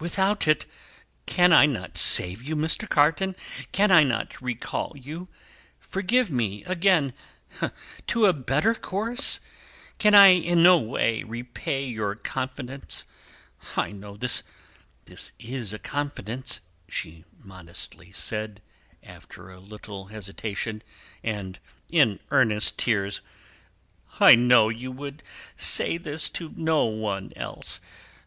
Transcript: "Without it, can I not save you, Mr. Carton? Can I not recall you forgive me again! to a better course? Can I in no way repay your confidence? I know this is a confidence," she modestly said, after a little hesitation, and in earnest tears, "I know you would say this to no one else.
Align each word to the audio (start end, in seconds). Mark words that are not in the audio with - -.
"Without 0.00 0.48
it, 0.48 0.64
can 1.26 1.52
I 1.52 1.66
not 1.66 1.98
save 1.98 2.42
you, 2.42 2.56
Mr. 2.56 2.88
Carton? 2.88 3.36
Can 3.70 3.90
I 3.90 4.02
not 4.02 4.40
recall 4.40 4.94
you 4.96 5.28
forgive 5.78 6.30
me 6.30 6.64
again! 6.64 7.12
to 8.06 8.24
a 8.24 8.32
better 8.32 8.72
course? 8.74 9.40
Can 9.98 10.14
I 10.14 10.28
in 10.28 10.62
no 10.62 10.78
way 10.78 11.22
repay 11.22 11.86
your 11.86 12.14
confidence? 12.14 13.04
I 13.76 13.92
know 13.92 14.16
this 14.16 14.42
is 15.38 15.74
a 15.74 15.78
confidence," 15.78 16.62
she 16.88 17.26
modestly 17.38 18.10
said, 18.10 18.62
after 19.02 19.50
a 19.50 19.60
little 19.60 20.06
hesitation, 20.06 20.80
and 21.22 21.58
in 21.92 22.20
earnest 22.30 22.78
tears, 22.78 23.20
"I 24.18 24.34
know 24.34 24.70
you 24.70 24.90
would 24.92 25.22
say 25.56 25.98
this 25.98 26.30
to 26.40 26.54
no 26.56 26.86
one 26.86 27.34
else. 27.36 27.80